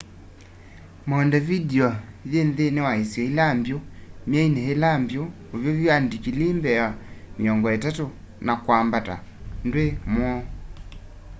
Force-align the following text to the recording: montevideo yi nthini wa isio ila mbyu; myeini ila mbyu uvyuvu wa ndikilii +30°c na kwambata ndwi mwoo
montevideo 1.09 1.89
yi 2.31 2.39
nthini 2.49 2.79
wa 2.85 2.93
isio 3.03 3.23
ila 3.31 3.45
mbyu; 3.57 3.77
myeini 4.29 4.61
ila 4.71 4.89
mbyu 5.01 5.23
uvyuvu 5.53 5.83
wa 5.89 5.95
ndikilii 6.03 6.53
+30°c 6.53 7.97
na 8.45 8.53
kwambata 8.63 9.15
ndwi 9.67 9.85
mwoo 10.11 10.41